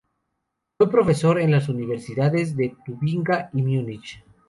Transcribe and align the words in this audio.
Fue 0.79 0.89
profesor 0.89 1.39
en 1.39 1.51
las 1.51 1.69
universidades 1.69 2.55
de 2.57 2.75
Tubinga 2.87 3.51
y 3.53 3.61
Múnich. 3.61 4.23